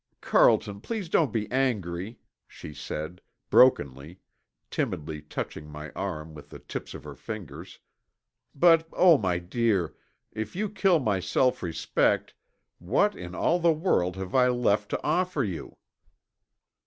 "Carlton, 0.19 0.81
please 0.81 1.09
don't 1.09 1.31
be 1.31 1.47
angry," 1.51 2.17
she 2.47 2.73
said, 2.73 3.21
brokenly, 3.51 4.19
timidly 4.71 5.21
touching 5.21 5.67
my 5.67 5.91
arm 5.91 6.33
with 6.33 6.49
the 6.49 6.57
tips 6.57 6.95
of 6.95 7.03
her 7.03 7.13
fingers, 7.13 7.77
"but, 8.55 8.87
oh, 8.93 9.15
my 9.19 9.37
dear, 9.37 9.93
if 10.31 10.55
you 10.55 10.71
kill 10.71 10.97
my 10.97 11.19
self 11.19 11.61
respect 11.61 12.33
what 12.79 13.15
in 13.15 13.35
all 13.35 13.59
the 13.59 13.71
world 13.71 14.15
have 14.15 14.33
I 14.33 14.47
left 14.47 14.89
to 14.89 15.03
offer 15.03 15.43
you!" 15.43 15.77